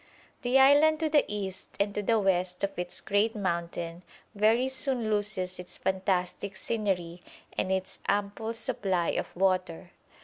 [0.41, 4.01] The island to the east and to the west of its great mountain
[4.33, 7.21] very soon loses its fantastic scenery
[7.55, 9.91] and its ample supply of water.